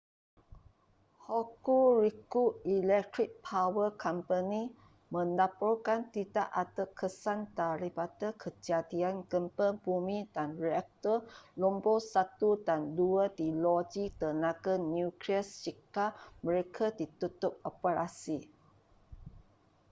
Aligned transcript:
hokuriku 1.25 2.41
electric 2.77 3.29
power 3.49 3.89
co 4.01 4.11
melaporkan 5.13 5.99
tidak 6.15 6.47
ada 6.63 6.85
kesan 6.99 7.39
daripada 7.61 8.27
kejadian 8.43 9.15
gempa 9.31 9.67
bumi 9.83 10.19
dan 10.35 10.49
reaktor 10.65 11.17
nombor 11.63 11.97
1 12.01 12.17
dan 12.67 12.81
2 12.97 13.29
di 13.39 13.49
loji 13.63 14.05
tenaga 14.21 14.73
nuklear 14.93 15.45
shika 15.57 16.05
mereka 16.45 16.85
ditutup 16.99 17.53
operasi 17.71 18.37